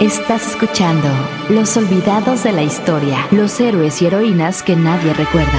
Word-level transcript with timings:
Estás 0.00 0.46
escuchando 0.46 1.08
Los 1.48 1.74
Olvidados 1.78 2.44
de 2.44 2.52
la 2.52 2.62
Historia, 2.62 3.26
los 3.30 3.58
héroes 3.58 4.02
y 4.02 4.06
heroínas 4.06 4.62
que 4.62 4.76
nadie 4.76 5.14
recuerda. 5.14 5.58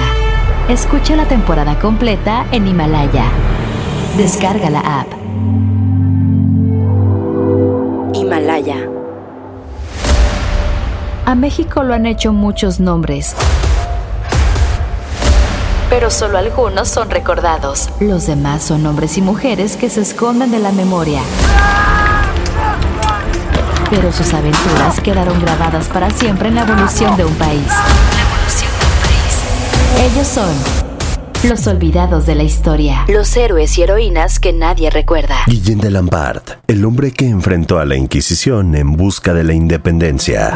Escucha 0.68 1.16
la 1.16 1.26
temporada 1.26 1.80
completa 1.80 2.46
en 2.52 2.68
Himalaya. 2.68 3.24
Descarga 4.16 4.70
la 4.70 5.00
app. 5.00 5.08
Himalaya. 8.14 8.88
A 11.26 11.34
México 11.34 11.82
lo 11.82 11.94
han 11.94 12.06
hecho 12.06 12.32
muchos 12.32 12.78
nombres, 12.78 13.34
pero 15.90 16.10
solo 16.10 16.38
algunos 16.38 16.88
son 16.88 17.10
recordados. 17.10 17.90
Los 17.98 18.28
demás 18.28 18.62
son 18.62 18.86
hombres 18.86 19.18
y 19.18 19.20
mujeres 19.20 19.76
que 19.76 19.90
se 19.90 20.02
esconden 20.02 20.52
de 20.52 20.60
la 20.60 20.70
memoria. 20.70 21.22
Pero 23.90 24.12
sus 24.12 24.32
aventuras 24.34 25.00
quedaron 25.00 25.40
grabadas 25.40 25.88
para 25.88 26.10
siempre 26.10 26.48
en 26.48 26.56
la 26.56 26.62
evolución 26.62 27.16
de 27.16 27.24
un 27.24 27.34
país. 27.34 27.72
Ellos 30.00 30.26
son 30.26 30.54
los 31.48 31.66
olvidados 31.66 32.26
de 32.26 32.34
la 32.34 32.42
historia, 32.42 33.04
los 33.08 33.36
héroes 33.36 33.78
y 33.78 33.82
heroínas 33.82 34.40
que 34.40 34.52
nadie 34.52 34.90
recuerda. 34.90 35.36
Guillén 35.46 35.78
de 35.78 35.90
Lampard, 35.90 36.42
el 36.66 36.84
hombre 36.84 37.12
que 37.12 37.28
enfrentó 37.28 37.78
a 37.78 37.84
la 37.84 37.96
Inquisición 37.96 38.74
en 38.74 38.96
busca 38.96 39.32
de 39.34 39.44
la 39.44 39.52
independencia. 39.54 40.52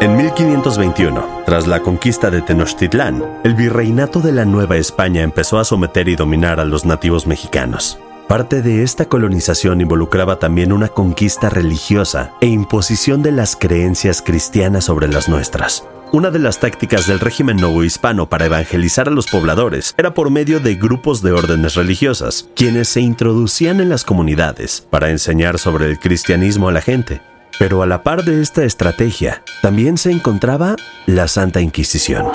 En 0.00 0.16
1521, 0.16 1.42
tras 1.44 1.66
la 1.66 1.80
conquista 1.80 2.30
de 2.30 2.42
Tenochtitlán, 2.42 3.24
el 3.42 3.54
virreinato 3.54 4.20
de 4.20 4.32
la 4.32 4.44
Nueva 4.44 4.76
España 4.76 5.22
empezó 5.22 5.58
a 5.58 5.64
someter 5.64 6.08
y 6.08 6.16
dominar 6.16 6.60
a 6.60 6.64
los 6.64 6.84
nativos 6.84 7.26
mexicanos. 7.26 7.98
Parte 8.28 8.60
de 8.60 8.82
esta 8.82 9.06
colonización 9.06 9.80
involucraba 9.80 10.38
también 10.38 10.70
una 10.70 10.88
conquista 10.88 11.48
religiosa 11.48 12.34
e 12.42 12.46
imposición 12.46 13.22
de 13.22 13.32
las 13.32 13.56
creencias 13.56 14.20
cristianas 14.20 14.84
sobre 14.84 15.08
las 15.08 15.30
nuestras. 15.30 15.88
Una 16.12 16.30
de 16.30 16.38
las 16.38 16.60
tácticas 16.60 17.06
del 17.06 17.20
régimen 17.20 17.56
novohispano 17.56 18.28
para 18.28 18.44
evangelizar 18.44 19.08
a 19.08 19.12
los 19.12 19.28
pobladores 19.28 19.94
era 19.96 20.12
por 20.12 20.30
medio 20.30 20.60
de 20.60 20.74
grupos 20.74 21.22
de 21.22 21.32
órdenes 21.32 21.74
religiosas, 21.74 22.50
quienes 22.54 22.90
se 22.90 23.00
introducían 23.00 23.80
en 23.80 23.88
las 23.88 24.04
comunidades 24.04 24.86
para 24.90 25.08
enseñar 25.08 25.58
sobre 25.58 25.86
el 25.86 25.98
cristianismo 25.98 26.68
a 26.68 26.72
la 26.72 26.82
gente. 26.82 27.22
Pero 27.58 27.82
a 27.82 27.86
la 27.86 28.02
par 28.02 28.24
de 28.24 28.42
esta 28.42 28.62
estrategia, 28.62 29.42
también 29.62 29.96
se 29.96 30.10
encontraba 30.10 30.76
la 31.06 31.28
Santa 31.28 31.62
Inquisición, 31.62 32.26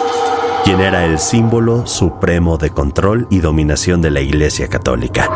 quien 0.64 0.80
era 0.80 1.06
el 1.06 1.20
símbolo 1.20 1.86
supremo 1.86 2.58
de 2.58 2.70
control 2.70 3.28
y 3.30 3.40
dominación 3.40 4.02
de 4.02 4.12
la 4.12 4.22
Iglesia 4.22 4.70
Católica, 4.70 5.30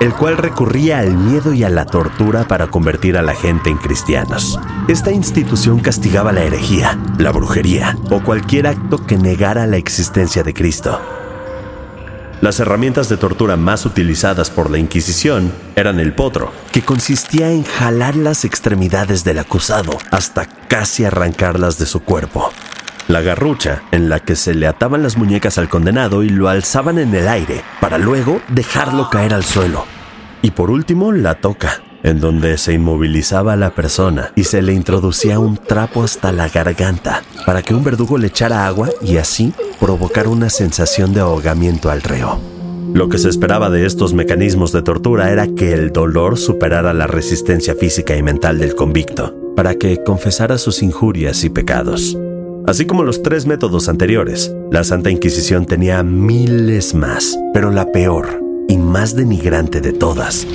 el 0.00 0.14
cual 0.14 0.38
recurría 0.38 1.00
al 1.00 1.14
miedo 1.14 1.52
y 1.52 1.62
a 1.62 1.68
la 1.68 1.84
tortura 1.84 2.48
para 2.48 2.68
convertir 2.68 3.18
a 3.18 3.22
la 3.22 3.34
gente 3.34 3.68
en 3.68 3.76
cristianos. 3.76 4.58
Esta 4.88 5.12
institución 5.12 5.78
castigaba 5.80 6.32
la 6.32 6.42
herejía, 6.42 6.98
la 7.18 7.32
brujería 7.32 7.98
o 8.10 8.22
cualquier 8.22 8.66
acto 8.66 9.04
que 9.04 9.18
negara 9.18 9.66
la 9.66 9.76
existencia 9.76 10.42
de 10.42 10.54
Cristo. 10.54 10.98
Las 12.40 12.60
herramientas 12.60 13.08
de 13.08 13.18
tortura 13.18 13.56
más 13.56 13.84
utilizadas 13.84 14.50
por 14.50 14.70
la 14.70 14.78
Inquisición 14.78 15.52
eran 15.76 16.00
el 16.00 16.14
potro, 16.14 16.52
que 16.72 16.82
consistía 16.82 17.50
en 17.50 17.64
jalar 17.64 18.16
las 18.16 18.44
extremidades 18.44 19.22
del 19.22 19.38
acusado 19.38 19.92
hasta 20.10 20.46
casi 20.46 21.04
arrancarlas 21.04 21.78
de 21.78 21.86
su 21.86 22.00
cuerpo. 22.00 22.50
La 23.14 23.22
garrucha, 23.22 23.84
en 23.92 24.08
la 24.08 24.18
que 24.18 24.34
se 24.34 24.56
le 24.56 24.66
ataban 24.66 25.04
las 25.04 25.16
muñecas 25.16 25.56
al 25.56 25.68
condenado 25.68 26.24
y 26.24 26.30
lo 26.30 26.48
alzaban 26.48 26.98
en 26.98 27.14
el 27.14 27.28
aire, 27.28 27.62
para 27.80 27.96
luego 27.96 28.40
dejarlo 28.48 29.08
caer 29.08 29.32
al 29.32 29.44
suelo. 29.44 29.84
Y 30.42 30.50
por 30.50 30.68
último, 30.68 31.12
la 31.12 31.36
toca, 31.36 31.80
en 32.02 32.18
donde 32.18 32.58
se 32.58 32.72
inmovilizaba 32.72 33.52
a 33.52 33.56
la 33.56 33.70
persona 33.70 34.32
y 34.34 34.42
se 34.42 34.62
le 34.62 34.72
introducía 34.72 35.38
un 35.38 35.58
trapo 35.58 36.02
hasta 36.02 36.32
la 36.32 36.48
garganta 36.48 37.22
para 37.46 37.62
que 37.62 37.72
un 37.72 37.84
verdugo 37.84 38.18
le 38.18 38.26
echara 38.26 38.66
agua 38.66 38.88
y 39.00 39.18
así 39.18 39.54
provocar 39.78 40.26
una 40.26 40.50
sensación 40.50 41.14
de 41.14 41.20
ahogamiento 41.20 41.92
al 41.92 42.02
reo. 42.02 42.40
Lo 42.94 43.08
que 43.08 43.18
se 43.18 43.28
esperaba 43.28 43.70
de 43.70 43.86
estos 43.86 44.12
mecanismos 44.12 44.72
de 44.72 44.82
tortura 44.82 45.30
era 45.30 45.46
que 45.46 45.72
el 45.72 45.92
dolor 45.92 46.36
superara 46.36 46.92
la 46.92 47.06
resistencia 47.06 47.76
física 47.76 48.16
y 48.16 48.24
mental 48.24 48.58
del 48.58 48.74
convicto, 48.74 49.36
para 49.54 49.76
que 49.76 50.02
confesara 50.02 50.58
sus 50.58 50.82
injurias 50.82 51.44
y 51.44 51.50
pecados. 51.50 52.18
Así 52.66 52.86
como 52.86 53.02
los 53.02 53.22
tres 53.22 53.46
métodos 53.46 53.88
anteriores, 53.88 54.54
la 54.70 54.84
Santa 54.84 55.10
Inquisición 55.10 55.66
tenía 55.66 56.02
miles 56.02 56.94
más, 56.94 57.38
pero 57.52 57.70
la 57.70 57.92
peor 57.92 58.42
y 58.68 58.78
más 58.78 59.14
denigrante 59.14 59.80
de 59.80 59.92
todas 59.92 60.46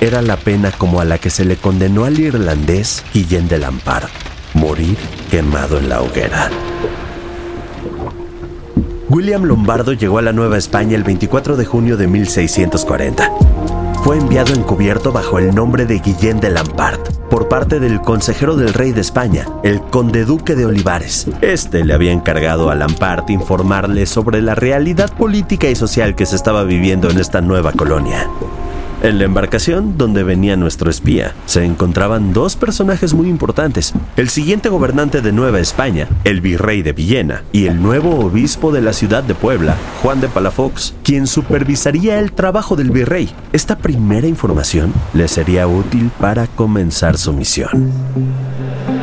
era 0.00 0.20
la 0.20 0.36
pena 0.36 0.70
como 0.70 1.00
a 1.00 1.06
la 1.06 1.16
que 1.16 1.30
se 1.30 1.46
le 1.46 1.56
condenó 1.56 2.04
al 2.04 2.18
irlandés 2.18 3.02
Guillén 3.14 3.48
de 3.48 3.58
Lampard, 3.58 4.08
morir 4.52 4.98
quemado 5.30 5.78
en 5.78 5.88
la 5.88 6.02
hoguera. 6.02 6.50
William 9.08 9.44
Lombardo 9.44 9.94
llegó 9.94 10.18
a 10.18 10.22
la 10.22 10.32
Nueva 10.32 10.58
España 10.58 10.96
el 10.96 11.04
24 11.04 11.56
de 11.56 11.64
junio 11.64 11.96
de 11.96 12.06
1640. 12.06 13.83
Fue 14.04 14.18
enviado 14.18 14.52
encubierto 14.52 15.12
bajo 15.12 15.38
el 15.38 15.54
nombre 15.54 15.86
de 15.86 15.98
Guillén 15.98 16.38
de 16.38 16.50
Lampard 16.50 17.00
por 17.30 17.48
parte 17.48 17.80
del 17.80 18.02
consejero 18.02 18.54
del 18.54 18.74
rey 18.74 18.92
de 18.92 19.00
España, 19.00 19.46
el 19.62 19.80
conde 19.80 20.26
duque 20.26 20.54
de 20.54 20.66
Olivares. 20.66 21.26
Este 21.40 21.86
le 21.86 21.94
había 21.94 22.12
encargado 22.12 22.68
a 22.68 22.74
Lampard 22.74 23.30
informarle 23.30 24.04
sobre 24.04 24.42
la 24.42 24.54
realidad 24.54 25.10
política 25.16 25.70
y 25.70 25.74
social 25.74 26.14
que 26.16 26.26
se 26.26 26.36
estaba 26.36 26.64
viviendo 26.64 27.08
en 27.08 27.18
esta 27.18 27.40
nueva 27.40 27.72
colonia. 27.72 28.28
En 29.04 29.18
la 29.18 29.26
embarcación 29.26 29.98
donde 29.98 30.22
venía 30.22 30.56
nuestro 30.56 30.88
espía 30.88 31.34
se 31.44 31.62
encontraban 31.62 32.32
dos 32.32 32.56
personajes 32.56 33.12
muy 33.12 33.28
importantes, 33.28 33.92
el 34.16 34.30
siguiente 34.30 34.70
gobernante 34.70 35.20
de 35.20 35.30
Nueva 35.30 35.60
España, 35.60 36.08
el 36.24 36.40
virrey 36.40 36.80
de 36.80 36.94
Villena, 36.94 37.42
y 37.52 37.66
el 37.66 37.82
nuevo 37.82 38.18
obispo 38.20 38.72
de 38.72 38.80
la 38.80 38.94
ciudad 38.94 39.22
de 39.22 39.34
Puebla, 39.34 39.76
Juan 40.02 40.22
de 40.22 40.28
Palafox, 40.28 40.94
quien 41.02 41.26
supervisaría 41.26 42.18
el 42.18 42.32
trabajo 42.32 42.76
del 42.76 42.92
virrey. 42.92 43.28
Esta 43.52 43.76
primera 43.76 44.26
información 44.26 44.90
le 45.12 45.28
sería 45.28 45.66
útil 45.66 46.10
para 46.18 46.46
comenzar 46.46 47.18
su 47.18 47.34
misión. 47.34 47.92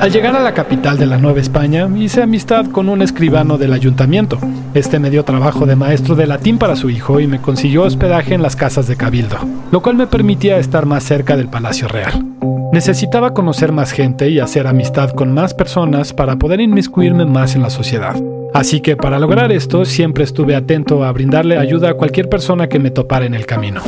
Al 0.01 0.11
llegar 0.11 0.35
a 0.35 0.39
la 0.39 0.55
capital 0.55 0.97
de 0.97 1.05
la 1.05 1.19
Nueva 1.19 1.41
España, 1.41 1.87
hice 1.95 2.23
amistad 2.23 2.65
con 2.65 2.89
un 2.89 3.03
escribano 3.03 3.59
del 3.59 3.71
ayuntamiento. 3.71 4.39
Este 4.73 4.97
me 4.97 5.11
dio 5.11 5.23
trabajo 5.23 5.67
de 5.67 5.75
maestro 5.75 6.15
de 6.15 6.25
latín 6.25 6.57
para 6.57 6.75
su 6.75 6.89
hijo 6.89 7.19
y 7.19 7.27
me 7.27 7.39
consiguió 7.39 7.83
hospedaje 7.83 8.33
en 8.33 8.41
las 8.41 8.55
casas 8.55 8.87
de 8.87 8.97
Cabildo, 8.97 9.37
lo 9.71 9.83
cual 9.83 9.97
me 9.97 10.07
permitía 10.07 10.57
estar 10.57 10.87
más 10.87 11.03
cerca 11.03 11.37
del 11.37 11.49
Palacio 11.49 11.87
Real. 11.87 12.25
Necesitaba 12.73 13.35
conocer 13.35 13.73
más 13.73 13.91
gente 13.91 14.27
y 14.31 14.39
hacer 14.39 14.65
amistad 14.65 15.11
con 15.11 15.35
más 15.35 15.53
personas 15.53 16.13
para 16.13 16.37
poder 16.37 16.61
inmiscuirme 16.61 17.25
más 17.27 17.53
en 17.55 17.61
la 17.61 17.69
sociedad. 17.69 18.15
Así 18.55 18.81
que 18.81 18.97
para 18.97 19.19
lograr 19.19 19.51
esto 19.51 19.85
siempre 19.85 20.23
estuve 20.23 20.55
atento 20.55 21.03
a 21.03 21.11
brindarle 21.11 21.59
ayuda 21.59 21.91
a 21.91 21.93
cualquier 21.93 22.27
persona 22.27 22.67
que 22.69 22.79
me 22.79 22.89
topara 22.89 23.27
en 23.27 23.35
el 23.35 23.45
camino. 23.45 23.81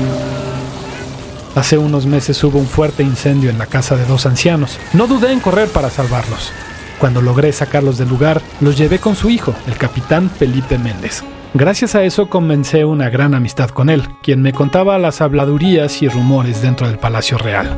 Hace 1.56 1.78
unos 1.78 2.08
meses 2.08 2.44
hubo 2.44 2.58
un 2.58 2.66
fuerte 2.66 3.03
incendio 3.03 3.52
en 3.52 3.59
la 3.59 3.68
casa 3.68 3.96
de 3.96 4.06
dos 4.06 4.25
ancianos. 4.25 4.80
No 4.94 5.06
dudé 5.06 5.31
en 5.31 5.40
correr 5.40 5.69
para 5.69 5.91
salvarlos. 5.91 6.52
Cuando 6.97 7.22
logré 7.22 7.52
sacarlos 7.52 7.97
del 8.00 8.09
lugar, 8.09 8.41
los 8.59 8.75
llevé 8.75 8.97
con 8.97 9.16
su 9.16 9.30
hijo, 9.30 9.53
el 9.68 9.78
capitán 9.78 10.31
Felipe 10.31 10.80
Méndez. 10.80 11.24
Gracias 11.53 11.94
a 11.94 12.03
eso 12.03 12.28
comencé 12.28 12.86
una 12.86 13.12
gran 13.12 13.36
amistad 13.36 13.69
con 13.69 13.91
él, 13.91 14.08
quien 14.24 14.41
me 14.41 14.53
contaba 14.53 14.97
las 14.97 15.22
habladurías 15.22 16.02
y 16.02 16.08
rumores 16.08 16.64
dentro 16.64 16.88
del 16.88 16.97
Palacio 16.97 17.38
Real. 17.38 17.78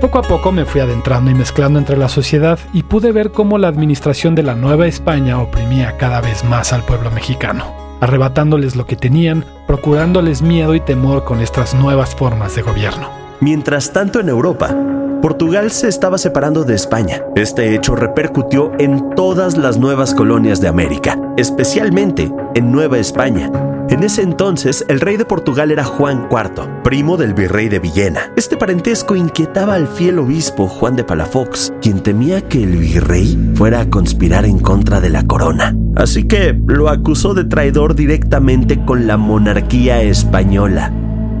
Poco 0.00 0.18
a 0.18 0.22
poco 0.22 0.50
me 0.50 0.64
fui 0.64 0.80
adentrando 0.80 1.30
y 1.30 1.34
mezclando 1.34 1.78
entre 1.78 1.96
la 1.96 2.08
sociedad 2.08 2.58
y 2.72 2.82
pude 2.82 3.12
ver 3.12 3.30
cómo 3.30 3.56
la 3.56 3.68
administración 3.68 4.34
de 4.34 4.42
la 4.42 4.56
Nueva 4.56 4.88
España 4.88 5.38
oprimía 5.40 5.96
cada 5.96 6.20
vez 6.20 6.42
más 6.42 6.72
al 6.72 6.82
pueblo 6.82 7.12
mexicano, 7.12 7.72
arrebatándoles 8.02 8.76
lo 8.76 8.84
que 8.84 8.96
tenían, 8.96 9.46
procurándoles 9.66 10.42
miedo 10.42 10.74
y 10.74 10.80
temor 10.80 11.24
con 11.24 11.40
estas 11.40 11.72
nuevas 11.72 12.14
formas 12.14 12.54
de 12.56 12.62
gobierno. 12.62 13.08
Mientras 13.40 13.92
tanto 13.92 14.20
en 14.20 14.28
Europa, 14.28 14.76
Portugal 15.22 15.70
se 15.70 15.86
estaba 15.86 16.18
separando 16.18 16.64
de 16.64 16.74
España. 16.74 17.22
Este 17.36 17.74
hecho 17.74 17.94
repercutió 17.94 18.72
en 18.80 19.14
todas 19.14 19.56
las 19.56 19.78
nuevas 19.78 20.14
colonias 20.14 20.60
de 20.60 20.66
América, 20.66 21.16
especialmente 21.36 22.30
en 22.56 22.72
Nueva 22.72 22.98
España. 22.98 23.50
En 23.92 24.02
ese 24.02 24.22
entonces, 24.22 24.86
el 24.88 25.00
rey 25.00 25.18
de 25.18 25.26
Portugal 25.26 25.70
era 25.70 25.84
Juan 25.84 26.26
IV, 26.30 26.82
primo 26.82 27.18
del 27.18 27.34
virrey 27.34 27.68
de 27.68 27.78
Villena. 27.78 28.32
Este 28.36 28.56
parentesco 28.56 29.16
inquietaba 29.16 29.74
al 29.74 29.86
fiel 29.86 30.18
obispo 30.18 30.66
Juan 30.66 30.96
de 30.96 31.04
Palafox, 31.04 31.74
quien 31.82 32.02
temía 32.02 32.40
que 32.40 32.62
el 32.62 32.78
virrey 32.78 33.52
fuera 33.54 33.82
a 33.82 33.90
conspirar 33.90 34.46
en 34.46 34.60
contra 34.60 34.98
de 35.02 35.10
la 35.10 35.26
corona. 35.26 35.76
Así 35.94 36.26
que 36.26 36.58
lo 36.68 36.88
acusó 36.88 37.34
de 37.34 37.44
traidor 37.44 37.94
directamente 37.94 38.82
con 38.82 39.06
la 39.06 39.18
monarquía 39.18 40.00
española. 40.00 40.90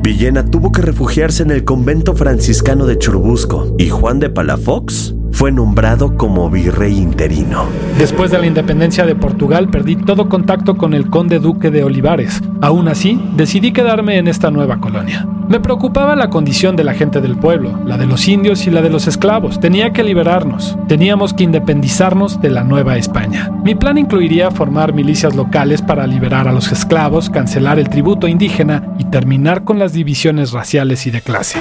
Villena 0.02 0.44
tuvo 0.44 0.72
que 0.72 0.82
refugiarse 0.82 1.42
en 1.42 1.52
el 1.52 1.64
convento 1.64 2.14
franciscano 2.14 2.84
de 2.84 2.98
Churubusco 2.98 3.74
y 3.78 3.88
Juan 3.88 4.20
de 4.20 4.28
Palafox 4.28 5.14
fue 5.32 5.50
nombrado 5.50 6.16
como 6.16 6.48
virrey 6.50 6.98
interino. 6.98 7.64
Después 7.98 8.30
de 8.30 8.38
la 8.38 8.46
independencia 8.46 9.04
de 9.04 9.14
Portugal 9.14 9.68
perdí 9.68 9.96
todo 9.96 10.28
contacto 10.28 10.76
con 10.76 10.94
el 10.94 11.10
conde 11.10 11.38
duque 11.40 11.70
de 11.70 11.84
Olivares. 11.84 12.40
Aún 12.60 12.88
así, 12.88 13.20
decidí 13.34 13.72
quedarme 13.72 14.18
en 14.18 14.28
esta 14.28 14.50
nueva 14.50 14.78
colonia. 14.78 15.26
Me 15.48 15.60
preocupaba 15.60 16.16
la 16.16 16.30
condición 16.30 16.76
de 16.76 16.84
la 16.84 16.94
gente 16.94 17.20
del 17.20 17.36
pueblo, 17.36 17.78
la 17.84 17.98
de 17.98 18.06
los 18.06 18.28
indios 18.28 18.66
y 18.66 18.70
la 18.70 18.80
de 18.80 18.90
los 18.90 19.06
esclavos. 19.06 19.60
Tenía 19.60 19.92
que 19.92 20.04
liberarnos. 20.04 20.78
Teníamos 20.88 21.34
que 21.34 21.44
independizarnos 21.44 22.40
de 22.40 22.50
la 22.50 22.64
Nueva 22.64 22.96
España. 22.96 23.50
Mi 23.64 23.74
plan 23.74 23.98
incluiría 23.98 24.50
formar 24.50 24.94
milicias 24.94 25.34
locales 25.34 25.82
para 25.82 26.06
liberar 26.06 26.48
a 26.48 26.52
los 26.52 26.72
esclavos, 26.72 27.28
cancelar 27.28 27.78
el 27.78 27.88
tributo 27.88 28.28
indígena 28.28 28.94
y 28.98 29.04
terminar 29.04 29.64
con 29.64 29.78
las 29.78 29.92
divisiones 29.92 30.52
raciales 30.52 31.06
y 31.06 31.10
de 31.10 31.20
clase. 31.20 31.58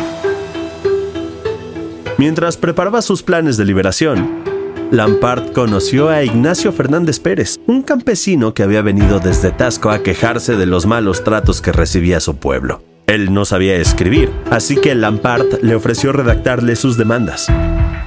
Mientras 2.22 2.56
preparaba 2.56 3.02
sus 3.02 3.24
planes 3.24 3.58
de 3.58 3.66
liberación, 3.66 4.44
Lampard 4.92 5.54
conoció 5.54 6.10
a 6.10 6.22
Ignacio 6.22 6.72
Fernández 6.72 7.20
Pérez, 7.20 7.60
un 7.66 7.82
campesino 7.82 8.54
que 8.54 8.62
había 8.62 8.84
venido 8.84 9.20
desde 9.20 9.50
Tasco 9.50 9.90
a 9.90 10.04
quejarse 10.04 10.56
de 10.56 10.68
los 10.68 10.86
malos 10.86 11.24
tratos 11.24 11.62
que 11.62 11.72
recibía 11.72 12.20
su 12.20 12.36
pueblo. 12.36 12.84
Él 13.08 13.34
no 13.34 13.44
sabía 13.44 13.78
escribir, 13.78 14.30
así 14.52 14.76
que 14.76 14.94
Lampard 14.94 15.64
le 15.64 15.74
ofreció 15.74 16.12
redactarle 16.12 16.76
sus 16.76 16.96
demandas. 16.96 17.48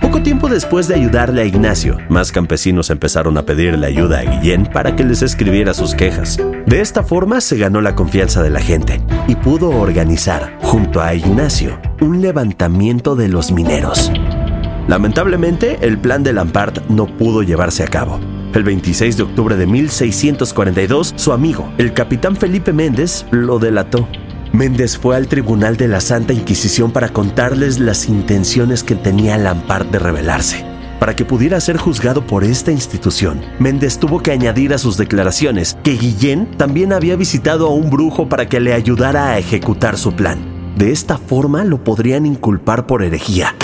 Poco 0.00 0.22
tiempo 0.22 0.48
después 0.48 0.86
de 0.86 0.94
ayudarle 0.94 1.42
a 1.42 1.46
Ignacio, 1.46 1.98
más 2.08 2.30
campesinos 2.30 2.90
empezaron 2.90 3.36
a 3.36 3.44
pedirle 3.44 3.84
ayuda 3.84 4.20
a 4.20 4.22
Guillén 4.22 4.66
para 4.66 4.94
que 4.94 5.02
les 5.02 5.22
escribiera 5.22 5.74
sus 5.74 5.96
quejas. 5.96 6.38
De 6.66 6.80
esta 6.80 7.02
forma 7.02 7.40
se 7.40 7.56
ganó 7.56 7.80
la 7.80 7.94
confianza 7.94 8.42
de 8.42 8.50
la 8.50 8.60
gente 8.60 9.00
y 9.28 9.34
pudo 9.36 9.70
organizar, 9.70 10.58
junto 10.62 11.02
a 11.02 11.14
Ignacio, 11.14 11.78
un 12.00 12.22
levantamiento 12.22 13.16
de 13.16 13.28
los 13.28 13.52
mineros. 13.52 14.10
Lamentablemente, 14.88 15.78
el 15.82 15.98
plan 15.98 16.22
de 16.22 16.32
Lampard 16.32 16.82
no 16.88 17.06
pudo 17.06 17.42
llevarse 17.42 17.82
a 17.82 17.88
cabo. 17.88 18.18
El 18.54 18.64
26 18.64 19.16
de 19.16 19.22
octubre 19.22 19.56
de 19.56 19.66
1642, 19.66 21.14
su 21.16 21.32
amigo, 21.32 21.72
el 21.78 21.92
capitán 21.92 22.36
Felipe 22.36 22.72
Méndez, 22.72 23.26
lo 23.30 23.58
delató 23.58 24.08
Méndez 24.54 24.96
fue 24.96 25.16
al 25.16 25.26
tribunal 25.26 25.76
de 25.76 25.88
la 25.88 26.00
Santa 26.00 26.32
Inquisición 26.32 26.92
para 26.92 27.08
contarles 27.08 27.80
las 27.80 28.08
intenciones 28.08 28.84
que 28.84 28.94
tenía 28.94 29.36
Lampard 29.36 29.86
de 29.86 29.98
rebelarse. 29.98 30.64
Para 31.04 31.16
que 31.16 31.26
pudiera 31.26 31.60
ser 31.60 31.76
juzgado 31.76 32.26
por 32.26 32.44
esta 32.44 32.72
institución, 32.72 33.42
Méndez 33.58 33.98
tuvo 33.98 34.22
que 34.22 34.30
añadir 34.30 34.72
a 34.72 34.78
sus 34.78 34.96
declaraciones 34.96 35.76
que 35.82 35.98
Guillén 35.98 36.56
también 36.56 36.94
había 36.94 37.14
visitado 37.14 37.66
a 37.66 37.74
un 37.74 37.90
brujo 37.90 38.26
para 38.26 38.48
que 38.48 38.58
le 38.58 38.72
ayudara 38.72 39.28
a 39.28 39.38
ejecutar 39.38 39.98
su 39.98 40.14
plan. 40.14 40.38
De 40.78 40.92
esta 40.92 41.18
forma 41.18 41.62
lo 41.62 41.84
podrían 41.84 42.24
inculpar 42.24 42.86
por 42.86 43.02
herejía. 43.02 43.54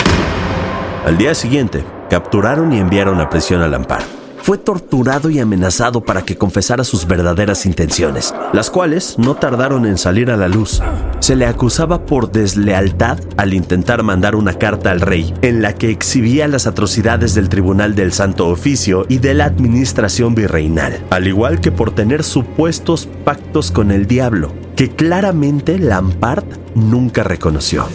Al 1.03 1.17
día 1.17 1.33
siguiente, 1.33 1.83
capturaron 2.11 2.73
y 2.73 2.77
enviaron 2.77 3.19
a 3.19 3.27
prisión 3.31 3.63
a 3.63 3.67
Lampard 3.67 4.20
fue 4.41 4.57
torturado 4.57 5.29
y 5.29 5.39
amenazado 5.39 6.01
para 6.01 6.23
que 6.23 6.37
confesara 6.37 6.83
sus 6.83 7.07
verdaderas 7.07 7.65
intenciones, 7.65 8.33
las 8.53 8.69
cuales 8.69 9.15
no 9.17 9.35
tardaron 9.35 9.85
en 9.85 9.97
salir 9.97 10.31
a 10.31 10.37
la 10.37 10.47
luz. 10.47 10.81
Se 11.19 11.35
le 11.35 11.45
acusaba 11.45 12.05
por 12.05 12.31
deslealtad 12.31 13.19
al 13.37 13.53
intentar 13.53 14.03
mandar 14.03 14.35
una 14.35 14.53
carta 14.53 14.91
al 14.91 15.01
rey 15.01 15.33
en 15.41 15.61
la 15.61 15.73
que 15.73 15.89
exhibía 15.89 16.47
las 16.47 16.67
atrocidades 16.67 17.35
del 17.35 17.49
Tribunal 17.49 17.95
del 17.95 18.11
Santo 18.11 18.47
Oficio 18.47 19.05
y 19.07 19.19
de 19.19 19.33
la 19.33 19.45
administración 19.45 20.35
virreinal, 20.35 20.99
al 21.09 21.27
igual 21.27 21.61
que 21.61 21.71
por 21.71 21.93
tener 21.93 22.23
supuestos 22.23 23.07
pactos 23.23 23.71
con 23.71 23.91
el 23.91 24.07
diablo, 24.07 24.51
que 24.81 24.89
claramente 24.89 25.77
Lampard 25.77 26.43
nunca 26.73 27.23
reconoció. 27.23 27.85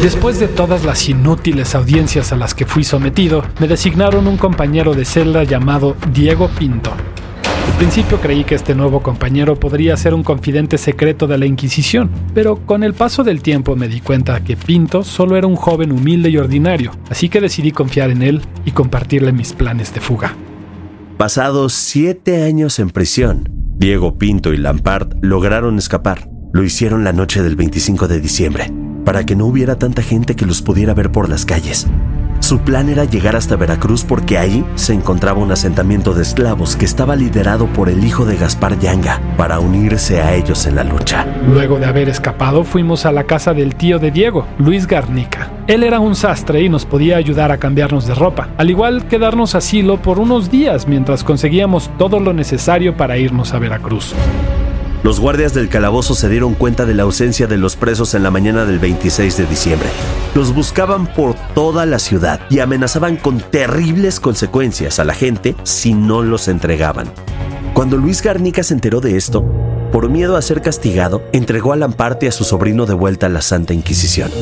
Después 0.00 0.38
de 0.38 0.46
todas 0.46 0.84
las 0.84 1.08
inútiles 1.08 1.74
audiencias 1.74 2.30
a 2.30 2.36
las 2.36 2.54
que 2.54 2.64
fui 2.64 2.84
sometido, 2.84 3.42
me 3.58 3.66
designaron 3.66 4.28
un 4.28 4.36
compañero 4.36 4.94
de 4.94 5.04
celda 5.04 5.42
llamado 5.42 5.96
Diego 6.12 6.48
Pinto. 6.56 6.92
Al 6.92 7.72
principio 7.76 8.20
creí 8.20 8.44
que 8.44 8.54
este 8.54 8.76
nuevo 8.76 9.02
compañero 9.02 9.58
podría 9.58 9.96
ser 9.96 10.14
un 10.14 10.22
confidente 10.22 10.78
secreto 10.78 11.26
de 11.26 11.38
la 11.38 11.46
Inquisición, 11.46 12.08
pero 12.34 12.64
con 12.64 12.84
el 12.84 12.94
paso 12.94 13.24
del 13.24 13.42
tiempo 13.42 13.74
me 13.74 13.88
di 13.88 14.00
cuenta 14.00 14.44
que 14.44 14.56
Pinto 14.56 15.02
solo 15.02 15.34
era 15.34 15.48
un 15.48 15.56
joven 15.56 15.90
humilde 15.90 16.30
y 16.30 16.36
ordinario, 16.36 16.92
así 17.10 17.28
que 17.28 17.40
decidí 17.40 17.72
confiar 17.72 18.10
en 18.10 18.22
él 18.22 18.42
y 18.64 18.70
compartirle 18.70 19.32
mis 19.32 19.54
planes 19.54 19.92
de 19.92 20.00
fuga. 20.00 20.36
Pasados 21.16 21.72
siete 21.72 22.44
años 22.44 22.78
en 22.78 22.90
prisión, 22.90 23.48
Diego 23.78 24.18
Pinto 24.18 24.52
y 24.52 24.56
Lampard 24.56 25.14
lograron 25.20 25.78
escapar. 25.78 26.27
Lo 26.50 26.62
hicieron 26.62 27.04
la 27.04 27.12
noche 27.12 27.42
del 27.42 27.56
25 27.56 28.08
de 28.08 28.20
diciembre 28.20 28.72
para 29.04 29.24
que 29.24 29.36
no 29.36 29.46
hubiera 29.46 29.76
tanta 29.76 30.02
gente 30.02 30.34
que 30.34 30.46
los 30.46 30.62
pudiera 30.62 30.94
ver 30.94 31.12
por 31.12 31.28
las 31.28 31.44
calles. 31.44 31.86
Su 32.40 32.60
plan 32.60 32.88
era 32.88 33.04
llegar 33.04 33.36
hasta 33.36 33.56
Veracruz 33.56 34.04
porque 34.04 34.38
ahí 34.38 34.64
se 34.74 34.94
encontraba 34.94 35.40
un 35.40 35.52
asentamiento 35.52 36.14
de 36.14 36.22
esclavos 36.22 36.76
que 36.76 36.86
estaba 36.86 37.16
liderado 37.16 37.66
por 37.66 37.90
el 37.90 38.02
hijo 38.04 38.24
de 38.24 38.36
Gaspar 38.36 38.78
Yanga 38.78 39.20
para 39.36 39.60
unirse 39.60 40.22
a 40.22 40.34
ellos 40.34 40.64
en 40.64 40.76
la 40.76 40.84
lucha. 40.84 41.26
Luego 41.52 41.78
de 41.78 41.86
haber 41.86 42.08
escapado 42.08 42.64
fuimos 42.64 43.04
a 43.04 43.12
la 43.12 43.24
casa 43.24 43.52
del 43.52 43.74
tío 43.74 43.98
de 43.98 44.10
Diego, 44.10 44.46
Luis 44.58 44.86
Garnica. 44.86 45.50
Él 45.66 45.82
era 45.82 46.00
un 46.00 46.14
sastre 46.14 46.62
y 46.62 46.70
nos 46.70 46.86
podía 46.86 47.18
ayudar 47.18 47.52
a 47.52 47.58
cambiarnos 47.58 48.06
de 48.06 48.14
ropa, 48.14 48.48
al 48.56 48.70
igual 48.70 49.06
que 49.06 49.18
darnos 49.18 49.54
asilo 49.54 50.00
por 50.00 50.18
unos 50.18 50.50
días 50.50 50.88
mientras 50.88 51.24
conseguíamos 51.24 51.90
todo 51.98 52.20
lo 52.20 52.32
necesario 52.32 52.96
para 52.96 53.18
irnos 53.18 53.52
a 53.52 53.58
Veracruz. 53.58 54.14
Los 55.04 55.20
guardias 55.20 55.54
del 55.54 55.68
calabozo 55.68 56.14
se 56.14 56.28
dieron 56.28 56.54
cuenta 56.54 56.84
de 56.84 56.94
la 56.94 57.04
ausencia 57.04 57.46
de 57.46 57.56
los 57.56 57.76
presos 57.76 58.14
en 58.14 58.24
la 58.24 58.32
mañana 58.32 58.64
del 58.64 58.80
26 58.80 59.36
de 59.36 59.46
diciembre. 59.46 59.88
Los 60.34 60.52
buscaban 60.52 61.06
por 61.06 61.34
toda 61.54 61.86
la 61.86 62.00
ciudad 62.00 62.40
y 62.50 62.58
amenazaban 62.58 63.16
con 63.16 63.38
terribles 63.38 64.18
consecuencias 64.18 64.98
a 64.98 65.04
la 65.04 65.14
gente 65.14 65.54
si 65.62 65.94
no 65.94 66.22
los 66.22 66.48
entregaban. 66.48 67.06
Cuando 67.74 67.96
Luis 67.96 68.22
Garnica 68.22 68.64
se 68.64 68.74
enteró 68.74 69.00
de 69.00 69.16
esto, 69.16 69.44
por 69.92 70.10
miedo 70.10 70.36
a 70.36 70.42
ser 70.42 70.62
castigado, 70.62 71.22
entregó 71.32 71.72
a 71.72 71.76
Lamparte 71.76 72.26
a 72.26 72.32
su 72.32 72.42
sobrino 72.42 72.84
de 72.84 72.94
vuelta 72.94 73.26
a 73.26 73.30
la 73.30 73.40
Santa 73.40 73.74
Inquisición. 73.74 74.32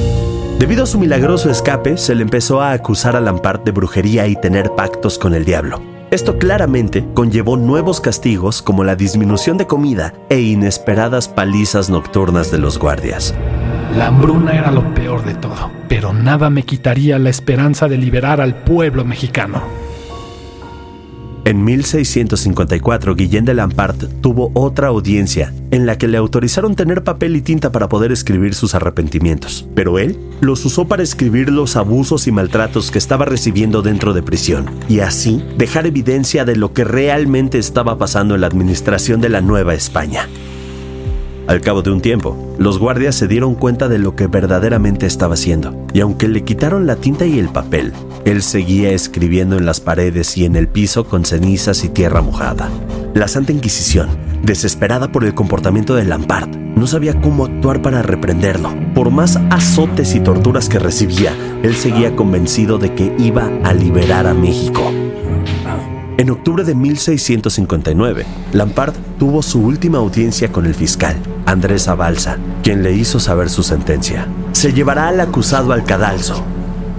Debido 0.58 0.84
a 0.84 0.86
su 0.86 0.98
milagroso 0.98 1.50
escape, 1.50 1.98
se 1.98 2.14
le 2.14 2.22
empezó 2.22 2.62
a 2.62 2.72
acusar 2.72 3.14
a 3.14 3.20
Lamparte 3.20 3.66
de 3.66 3.72
brujería 3.72 4.26
y 4.26 4.40
tener 4.40 4.70
pactos 4.74 5.18
con 5.18 5.34
el 5.34 5.44
diablo. 5.44 5.95
Esto 6.10 6.38
claramente 6.38 7.04
conllevó 7.14 7.56
nuevos 7.56 8.00
castigos 8.00 8.62
como 8.62 8.84
la 8.84 8.94
disminución 8.94 9.58
de 9.58 9.66
comida 9.66 10.14
e 10.28 10.40
inesperadas 10.40 11.28
palizas 11.28 11.90
nocturnas 11.90 12.52
de 12.52 12.58
los 12.58 12.78
guardias. 12.78 13.34
La 13.96 14.06
hambruna 14.06 14.52
era 14.52 14.70
lo 14.70 14.94
peor 14.94 15.24
de 15.24 15.34
todo, 15.34 15.72
pero 15.88 16.12
nada 16.12 16.48
me 16.48 16.62
quitaría 16.62 17.18
la 17.18 17.30
esperanza 17.30 17.88
de 17.88 17.98
liberar 17.98 18.40
al 18.40 18.54
pueblo 18.54 19.04
mexicano. 19.04 19.85
En 21.46 21.62
1654, 21.62 23.14
Guillén 23.14 23.44
de 23.44 23.54
Lampart 23.54 24.02
tuvo 24.20 24.50
otra 24.54 24.88
audiencia 24.88 25.54
en 25.70 25.87
la 25.87 25.96
que 25.96 26.08
le 26.08 26.16
autorizaron 26.16 26.75
tener 26.75 27.04
papel 27.04 27.37
y 27.37 27.40
tinta 27.40 27.70
para 27.70 27.88
poder 27.88 28.10
escribir 28.10 28.52
sus 28.52 28.75
arrepentimientos, 28.75 29.64
pero 29.76 30.00
él 30.00 30.19
los 30.40 30.64
usó 30.64 30.88
para 30.88 31.04
escribir 31.04 31.50
los 31.50 31.76
abusos 31.76 32.26
y 32.26 32.32
maltratos 32.32 32.90
que 32.90 32.99
estaba 32.99 33.26
recibiendo 33.26 33.80
dentro 33.80 34.12
de 34.12 34.25
prisión 34.25 34.66
y 34.88 34.99
así 34.99 35.40
dejar 35.56 35.87
evidencia 35.87 36.44
de 36.44 36.56
lo 36.56 36.73
que 36.73 36.82
realmente 36.82 37.59
estaba 37.59 37.97
pasando 37.97 38.35
en 38.35 38.40
la 38.40 38.49
administración 38.49 39.20
de 39.20 39.28
la 39.28 39.40
Nueva 39.40 39.75
España. 39.75 40.26
Al 41.47 41.61
cabo 41.61 41.82
de 41.82 41.92
un 41.92 42.00
tiempo, 42.00 42.56
los 42.59 42.80
guardias 42.80 43.14
se 43.14 43.28
dieron 43.28 43.54
cuenta 43.54 43.87
de 43.87 44.00
lo 44.00 44.16
que 44.16 44.26
verdaderamente 44.26 45.06
estaba 45.06 45.35
haciendo, 45.35 45.87
y 45.94 46.00
aunque 46.00 46.26
le 46.26 46.42
quitaron 46.42 46.88
la 46.88 46.97
tinta 46.97 47.25
y 47.25 47.38
el 47.38 47.50
papel, 47.50 47.92
él 48.26 48.42
seguía 48.42 48.90
escribiendo 48.90 49.56
en 49.56 49.64
las 49.64 49.80
paredes 49.80 50.37
y 50.37 50.45
en 50.45 50.56
el 50.56 50.66
piso 50.66 51.04
con 51.04 51.25
cenizas 51.25 51.85
y 51.85 51.88
tierra 51.88 52.23
mojada. 52.23 52.68
La 53.14 53.28
Santa 53.28 53.52
Inquisición, 53.52 54.09
desesperada 54.42 55.12
por 55.12 55.23
el 55.23 55.33
comportamiento 55.33 55.95
de 55.95 56.04
Lampard, 56.04 56.49
no 56.49 56.88
sabía 56.88 57.21
cómo 57.21 57.45
actuar 57.45 57.83
para 57.83 58.02
reprenderlo. 58.02 58.75
Por 58.97 59.12
más 59.12 59.38
azotes 59.50 60.16
y 60.16 60.21
torturas 60.21 60.68
que 60.68 60.80
recibía, 60.80 61.33
él 61.62 61.76
seguía 61.76 62.16
convencido 62.16 62.78
de 62.78 62.95
que 62.95 63.14
iba 63.16 63.49
a 63.62 63.73
liberar 63.73 64.26
a 64.26 64.35
México. 64.35 64.83
En 66.18 66.30
octubre 66.30 66.64
de 66.64 66.75
1659, 66.75 68.26
Lampard 68.52 68.95
tuvo 69.21 69.40
su 69.40 69.61
última 69.61 69.99
audiencia 69.99 70.50
con 70.50 70.66
el 70.66 70.75
fiscal, 70.75 71.14
Andrés 71.47 71.87
Abalsa, 71.87 72.38
quien 72.64 72.83
le 72.83 72.92
hizo 72.92 73.21
saber 73.21 73.50
su 73.50 73.62
sentencia. 73.62 74.26
Se 74.50 74.73
llevará 74.73 75.09
al 75.09 75.21
acusado 75.21 75.73
al 75.73 75.85
cadalso, 75.85 76.45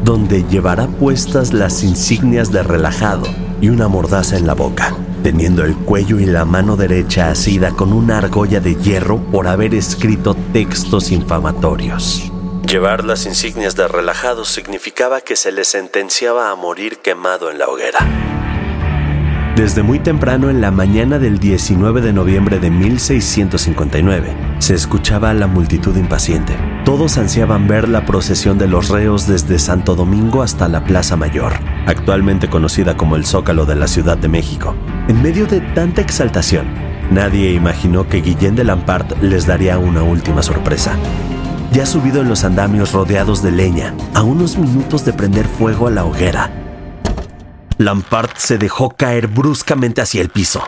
donde 0.03 0.43
llevará 0.43 0.87
puestas 0.87 1.53
las 1.53 1.83
insignias 1.83 2.51
de 2.51 2.63
relajado 2.63 3.25
y 3.61 3.69
una 3.69 3.87
mordaza 3.87 4.37
en 4.37 4.47
la 4.47 4.53
boca, 4.53 4.95
teniendo 5.23 5.63
el 5.63 5.75
cuello 5.75 6.19
y 6.19 6.25
la 6.25 6.45
mano 6.45 6.75
derecha 6.75 7.29
asida 7.29 7.71
con 7.71 7.93
una 7.93 8.19
argolla 8.19 8.59
de 8.59 8.75
hierro 8.75 9.17
por 9.17 9.47
haber 9.47 9.73
escrito 9.73 10.35
textos 10.53 11.11
infamatorios. 11.11 12.31
Llevar 12.67 13.05
las 13.05 13.25
insignias 13.25 13.75
de 13.75 13.87
relajado 13.87 14.43
significaba 14.43 15.21
que 15.21 15.35
se 15.35 15.51
le 15.51 15.63
sentenciaba 15.63 16.51
a 16.51 16.55
morir 16.55 16.97
quemado 16.97 17.49
en 17.49 17.59
la 17.59 17.67
hoguera. 17.67 17.99
Desde 19.55 19.81
muy 19.81 19.99
temprano 19.99 20.51
en 20.51 20.61
la 20.61 20.69
mañana 20.69 21.17
del 21.17 21.39
19 21.39 22.01
de 22.01 22.13
noviembre 22.13 22.59
de 22.59 22.69
1659, 22.69 24.35
se 24.59 24.75
escuchaba 24.75 25.31
a 25.31 25.33
la 25.33 25.47
multitud 25.47 25.95
impaciente. 25.97 26.53
Todos 26.88 27.17
ansiaban 27.17 27.67
ver 27.67 27.89
la 27.89 28.06
procesión 28.06 28.58
de 28.58 28.65
los 28.65 28.88
reos 28.88 29.27
desde 29.27 29.60
Santo 29.60 29.94
Domingo 29.94 30.41
hasta 30.41 30.70
la 30.70 30.86
Plaza 30.86 31.17
Mayor, 31.17 31.51
actualmente 31.86 32.50
conocida 32.50 32.96
como 32.96 33.17
el 33.17 33.25
Zócalo 33.25 33.65
de 33.65 33.75
la 33.75 33.89
Ciudad 33.89 34.17
de 34.17 34.29
México. 34.29 34.74
En 35.10 35.22
medio 35.22 35.48
de 35.48 35.60
tanta 35.60 36.00
exaltación, 36.00 36.65
nadie 37.12 37.51
imaginó 37.51 38.08
que 38.08 38.22
Guillén 38.22 38.56
de 38.56 38.63
Lampart 38.63 39.22
les 39.22 39.46
daría 39.46 39.77
una 39.77 40.01
última 40.01 40.41
sorpresa. 40.41 40.96
Ya 41.74 41.86
subido 41.86 42.22
en 42.22 42.29
los 42.29 42.46
andamios 42.46 42.94
rodeados 42.94 43.44
de 43.44 43.51
leña, 43.51 43.94
a 44.13 44.24
unos 44.24 44.58
minutos 44.58 45.03
de 45.03 45.12
prender 45.12 45.46
fuego 45.46 45.88
a 45.88 45.91
la 45.91 46.06
hoguera, 46.06 46.50
Lampard 47.79 48.29
se 48.38 48.58
dejó 48.58 48.91
caer 48.91 49.27
bruscamente 49.27 50.00
hacia 50.00 50.22
el 50.22 50.29
piso, 50.29 50.63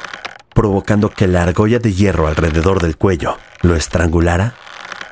provocando 0.54 1.12
que 1.12 1.30
la 1.30 1.44
argolla 1.44 1.80
de 1.80 1.94
hierro 1.94 2.28
alrededor 2.28 2.82
del 2.82 2.98
cuello 2.98 3.38
lo 3.62 3.78
estrangulara, 3.78 4.56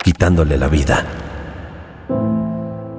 quitándole 0.03 0.57
la 0.57 0.67
vida. 0.67 1.05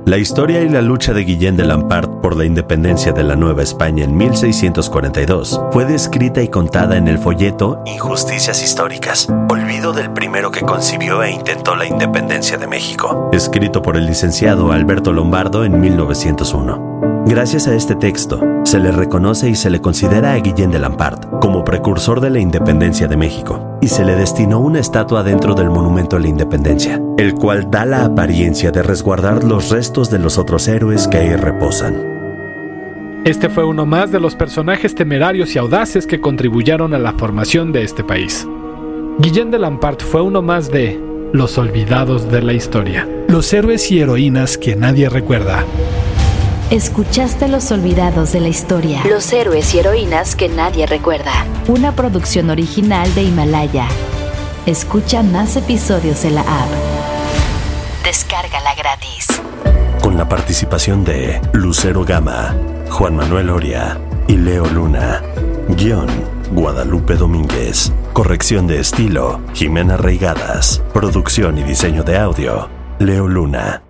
La 0.08 0.16
historia 0.16 0.62
y 0.62 0.70
la 0.70 0.80
lucha 0.80 1.12
de 1.12 1.22
Guillén 1.22 1.58
de 1.58 1.66
Lampard 1.66 2.08
por 2.22 2.34
la 2.34 2.46
independencia 2.46 3.12
de 3.12 3.22
la 3.22 3.36
Nueva 3.36 3.62
España 3.62 4.04
en 4.04 4.16
1642 4.16 5.60
fue 5.70 5.84
descrita 5.84 6.40
y 6.40 6.48
contada 6.48 6.96
en 6.96 7.08
el 7.08 7.18
folleto 7.18 7.82
Injusticias 7.84 8.62
Históricas, 8.62 9.28
olvido 9.50 9.92
del 9.92 10.10
primero 10.10 10.50
que 10.50 10.62
concibió 10.62 11.22
e 11.22 11.30
intentó 11.30 11.76
la 11.76 11.86
independencia 11.86 12.56
de 12.56 12.66
México, 12.66 13.28
escrito 13.34 13.82
por 13.82 13.98
el 13.98 14.06
licenciado 14.06 14.72
Alberto 14.72 15.12
Lombardo 15.12 15.66
en 15.66 15.78
1901. 15.78 17.07
Gracias 17.28 17.68
a 17.68 17.74
este 17.74 17.94
texto, 17.94 18.40
se 18.64 18.78
le 18.78 18.90
reconoce 18.90 19.50
y 19.50 19.54
se 19.54 19.68
le 19.68 19.82
considera 19.82 20.32
a 20.32 20.38
Guillén 20.38 20.70
de 20.70 20.78
Lampart 20.78 21.28
como 21.42 21.62
precursor 21.62 22.22
de 22.22 22.30
la 22.30 22.38
independencia 22.38 23.06
de 23.06 23.18
México, 23.18 23.76
y 23.82 23.88
se 23.88 24.02
le 24.02 24.14
destinó 24.14 24.60
una 24.60 24.80
estatua 24.80 25.22
dentro 25.22 25.52
del 25.52 25.68
Monumento 25.68 26.16
a 26.16 26.20
la 26.20 26.28
Independencia, 26.28 27.02
el 27.18 27.34
cual 27.34 27.70
da 27.70 27.84
la 27.84 28.06
apariencia 28.06 28.70
de 28.70 28.82
resguardar 28.82 29.44
los 29.44 29.68
restos 29.68 30.08
de 30.08 30.18
los 30.18 30.38
otros 30.38 30.68
héroes 30.68 31.06
que 31.06 31.18
ahí 31.18 31.36
reposan. 31.36 32.02
Este 33.26 33.50
fue 33.50 33.66
uno 33.66 33.84
más 33.84 34.10
de 34.10 34.20
los 34.20 34.34
personajes 34.34 34.94
temerarios 34.94 35.54
y 35.54 35.58
audaces 35.58 36.06
que 36.06 36.22
contribuyeron 36.22 36.94
a 36.94 36.98
la 36.98 37.12
formación 37.12 37.72
de 37.72 37.82
este 37.82 38.04
país. 38.04 38.48
Guillén 39.18 39.50
de 39.50 39.58
Lampart 39.58 40.00
fue 40.00 40.22
uno 40.22 40.40
más 40.40 40.70
de 40.70 40.98
los 41.34 41.58
olvidados 41.58 42.32
de 42.32 42.40
la 42.40 42.54
historia, 42.54 43.06
los 43.28 43.52
héroes 43.52 43.92
y 43.92 44.00
heroínas 44.00 44.56
que 44.56 44.76
nadie 44.76 45.10
recuerda. 45.10 45.66
Escuchaste 46.70 47.48
Los 47.48 47.72
Olvidados 47.72 48.32
de 48.32 48.40
la 48.40 48.48
Historia. 48.48 49.02
Los 49.08 49.32
héroes 49.32 49.72
y 49.72 49.78
heroínas 49.78 50.36
que 50.36 50.50
nadie 50.50 50.86
recuerda. 50.86 51.32
Una 51.66 51.96
producción 51.96 52.50
original 52.50 53.14
de 53.14 53.22
Himalaya. 53.22 53.88
Escucha 54.66 55.22
más 55.22 55.56
episodios 55.56 56.26
en 56.26 56.34
la 56.34 56.42
app. 56.42 56.68
Descárgala 58.04 58.74
gratis. 58.74 59.28
Con 60.02 60.18
la 60.18 60.28
participación 60.28 61.04
de 61.04 61.40
Lucero 61.54 62.04
Gama, 62.04 62.54
Juan 62.90 63.16
Manuel 63.16 63.48
Oria 63.48 63.98
y 64.26 64.36
Leo 64.36 64.66
Luna. 64.66 65.22
Guión, 65.70 66.08
Guadalupe 66.52 67.14
Domínguez. 67.14 67.94
Corrección 68.12 68.66
de 68.66 68.80
estilo, 68.80 69.40
Jimena 69.54 69.96
Reigadas. 69.96 70.82
Producción 70.92 71.56
y 71.56 71.62
diseño 71.62 72.02
de 72.02 72.18
audio, 72.18 72.68
Leo 72.98 73.26
Luna. 73.26 73.87